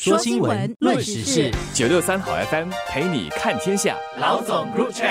[0.00, 3.96] 说新闻，论时事，九六三好 FM 陪你看天下。
[4.20, 5.08] 老总入场。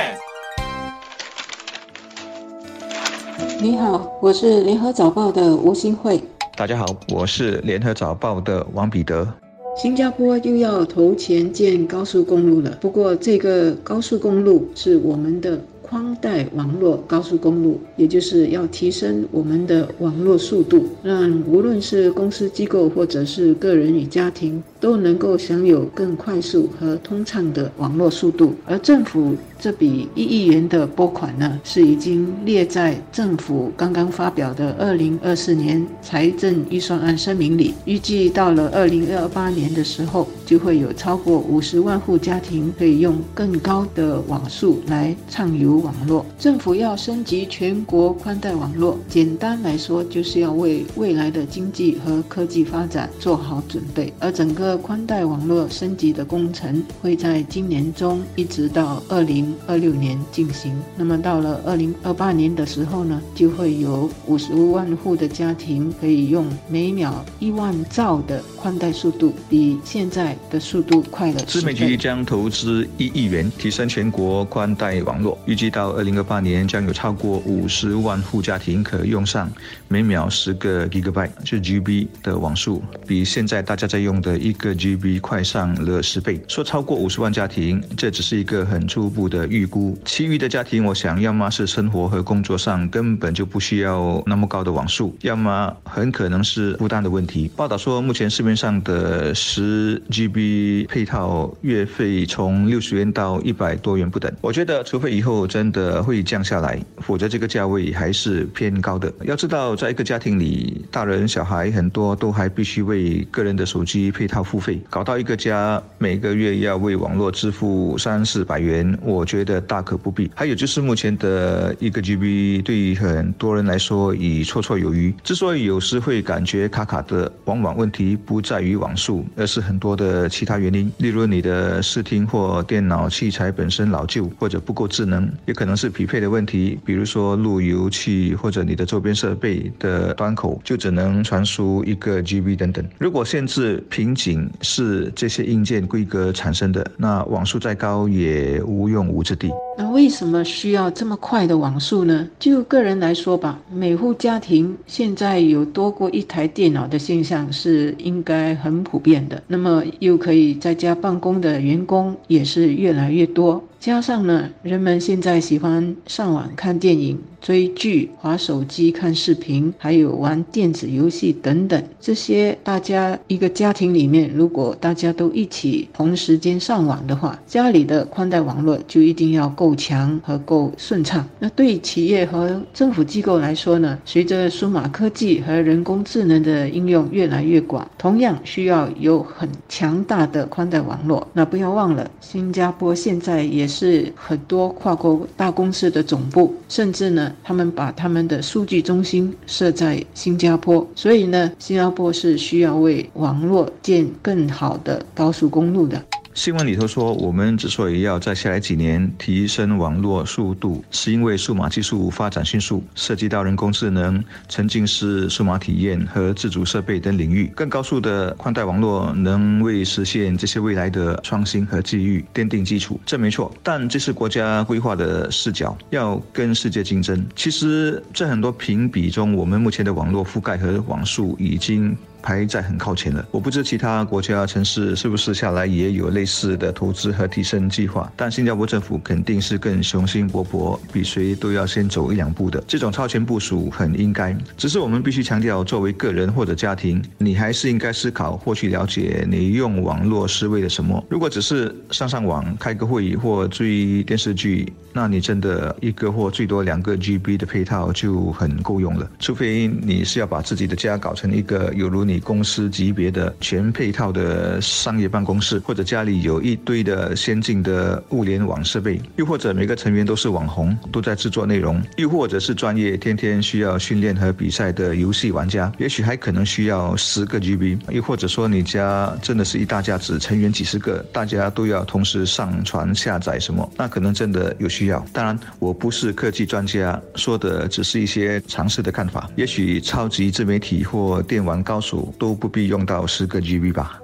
[3.62, 6.24] 你好，我是联合早报的吴新慧。
[6.56, 9.28] 大家好，我是联合早报的王彼得。
[9.76, 15.60] 新加坡又要投钱建高速公路了，不过这个高速公路是我们的。
[15.90, 28.54] 宽带网络高速公路，也就是要提升我们的网络速度，让无论是公司机构或者是个人与家庭都能够享有更快速和通畅的网络速度。
[28.66, 37.74] 而政府这笔一亿元的拨款呢，是已经列在政府刚刚发表的二零二四年财政预算案声明里。
[37.86, 45.77] 预计到了二零二八年的时候，就会有超过五十万户家庭可以用更高的网速来畅游。
[45.78, 54.12] 网络政府要升级全国宽带网络，简单来说就是要为未来的经济和科技发展做好准备。
[54.20, 60.76] 而整个宽带网络升级的工程会在今年中一直到二零二六年进行。
[60.96, 71.40] 那么到了二零二八年的时候呢，就会有五十万户的家庭可以用每秒一万兆的宽带速度，比现在的速度快了。
[71.42, 75.67] 自美局将投资一亿元提升全国宽带网络，预计。
[75.70, 79.50] 到二零二八年，将有超过五十万户家庭可用上
[79.88, 86.40] 每秒十个 gigabyte，是 GB 的网速，比现在大家在用的一个 GB 快上了十倍。
[86.48, 89.98] 说超过五十万家庭，这只是一个很初步的预估。
[90.06, 97.50] 其余的家庭，我想要么是生活和工作上根本就不需要那么高的网速，要么很可能是负担的问题。
[97.56, 104.32] 报道说，目前市面上的十 GB 配套月费从六十元到一百多元不等。
[104.42, 105.48] 我觉得，除非以后。
[105.58, 109.12] 真的会降下来，否则这个价位还是偏高的。
[109.24, 120.30] 要知道，在一个家庭里，大人小孩很多都还必须为个人的手机配套付费，搞到一个家每个月要为网络支付三四百元，我觉得大可不必。
[120.36, 125.12] 还有就是目前的一个 GB 对于很多人来说已绰绰有余。
[125.24, 135.28] 之所以有时会感觉卡卡的，往往问题不在于网速，而是很多的其他原因，例如你的视听或电脑器材本身老旧或者不够智能。
[135.48, 142.86] 也可能是匹配的问题，比如说路由器或者你的周边设备的端口就只能传输一个 GB 等等。
[143.00, 149.50] 如果限制瓶颈是这些硬件规格产生的，那网速再高也无用武之地。
[149.78, 152.28] 那为什么需要这么快的网速呢？
[152.38, 159.42] 就个人来说吧，每户家庭现在有多过一台电脑的现象是应该很普遍的。
[159.48, 163.64] 那么又可以在家办公的员工也是越来越多。
[163.80, 171.82] 加上呢，人们现在喜欢上网看电影、追剧、划手机看视频，还有玩电子游戏等等。
[172.02, 181.26] 这些大家一个家庭里面，如果大家都一起同时间上网的话，家里的宽带网络就一定要够强和够顺畅。
[181.40, 191.26] 那对企业和政府机构来说呢，随着数码科技和人工智能的应用越来越广，同样需要有很强大的宽带网络。
[191.32, 193.67] 那不要忘了，新加坡现在也。
[193.68, 206.02] 是很多跨国大公司的总部，甚至呢，他们把他们的数据中心设在新加坡，所以呢，新加坡是需要为网络建更好的高速公路的。
[206.38, 217.52] 新闻里头说，我们之所以要在下来几年提升网络速度，是因为数码技术发展迅速，涉及到人工智能、沉浸式数码体验和自主设备等领域。
[217.56, 223.52] 更高速的宽带网络能为实现这些未来的创新和机遇奠定基础，这没错。
[223.64, 227.26] 但这是国家规划的视角，要跟世界竞争。
[227.36, 231.98] 其实，在很多评比中，我们目前的网络覆盖和网速已经。
[232.22, 233.26] 排在很靠前了。
[233.32, 242.64] 我不知其他国家城市是不是下来也有类似的投资和提升计划，但新加坡政府肯定是更雄心勃勃，比谁都要先走一两步的。
[242.68, 251.04] 这种超前部署很应该，只是我们必须强调，作为个人或者家庭，你还是应该思考或去了解你用网络是为了什么。
[251.10, 259.10] 如果只是上上网、开个会议或追电视剧，那你真的一个或最多两个 GB 的配套就很够用了。
[259.20, 262.18] 除非你是要把自己的家搞成一个有如你。
[262.28, 285.06] 公司级别的全配套的商业办公室，或者家里有一堆的先进的物联网设备，又或者每个成员都是网红，都在制作内容，又或者是专业天天需要训练和比赛的游戏玩家，也许还可能需要十个 GB，又或者说你家真的是一大家子，成员几十个，大家都要同时上传下载什么，那可能真的有需要。
[285.14, 289.30] 当然，我不是科技专家，说的只是一些尝试的看法。
[289.38, 291.97] 也许超级自媒体或电玩高手。
[292.18, 294.00] 都不必用到十个 GB 吧。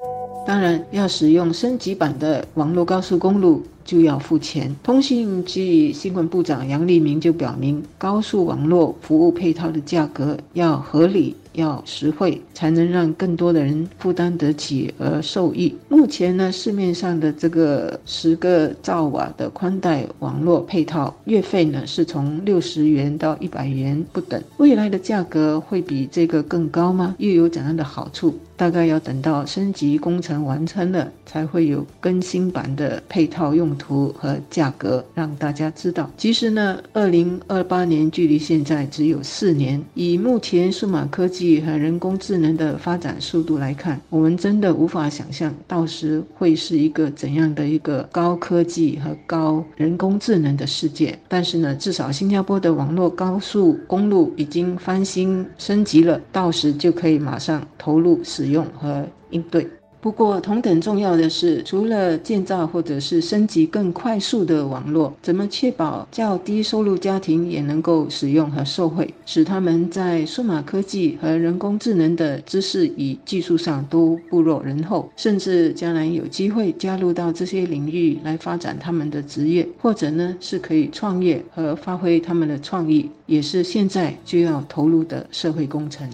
[0.46, 4.76] 当然，要使用升级版的网络高速公路就要付钱。
[4.84, 11.36] 通信及新闻部长杨立明就表明，高速网络服务配套的价格要合理。
[11.54, 15.76] 要实惠，才能让更多的人负担得起而受益。
[15.90, 24.42] 目前呢，市面上的这个十个兆瓦的宽带网络配套，月费呢是从六十元到一百元不等。
[24.58, 27.16] 未来的价格会比这个更高吗？
[27.18, 28.38] 又有怎样的好处？
[28.56, 36.10] 大概要等到升级工程完成了，才会有更新版的配套用途和价格让大家知道。
[36.16, 51.18] 其实呢，二零二八年距离现在只有四年，以目前数码科技和人工智能的发展速度来看，我们真的无法想象到时会是一个怎样的一个高科技和高人工智能的世界。
[51.28, 58.14] 但是呢，至少新加坡的网络高速公路已经翻新升级了，到时就可以马上投入。
[58.24, 59.68] 使用和应对。
[60.04, 86.06] 不过，同等重要的是，除了建造或者是升级更快速的网络，怎么确保较低收入家庭也能够使用和受惠，使他们在数码科技和人工智能的知识与技术上都不落人后，甚至将来有机会加入到这些领域来发展他们的职业，或者呢是可以创业和发挥他们的创意，也是现在就要投入的社会工程。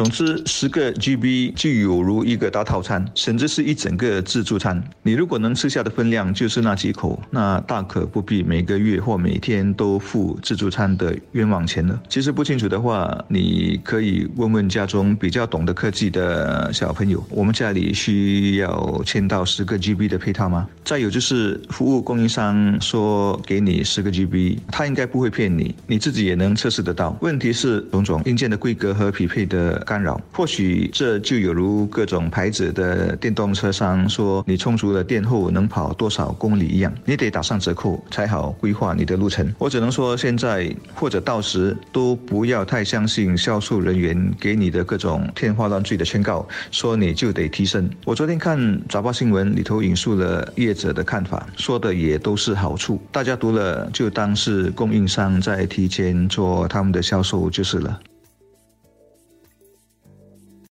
[0.00, 4.82] 总之，十个 GB 就有如一个大套餐，甚至是一整个自助餐。
[5.02, 12.00] 你如果能吃下的分量就是那几口，那大可不必每个月或每天都付自助餐的冤枉钱了。
[12.08, 17.22] 其实不清楚的话，你可以问问家中比较懂得科技的小朋友。
[17.28, 20.66] 我们家里需要签到十个 GB 的配套吗？
[20.82, 27.14] 再有就是服务供应商说给你十个 GB，他应该不会骗你，你自己也能测试得到。
[27.20, 29.84] 问题是种种硬件的规格和匹配的。
[29.90, 39.52] 干扰，或许这就有如各种牌子的电动车商说你充足了电后能跑多少公里一样，你得打上折扣才好规划你的路程。
[39.58, 47.90] 我只能说，现在或者到时都不要太相信销售人员给你的各种天花乱坠的劝告，说你就得提升。
[48.04, 58.00] 我昨天看早报新闻里头引述了业者的看法，说的也都是好处，大家读了就当是供应商在提前做他们的销售就是了。